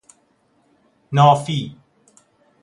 [1.11, 1.77] نافی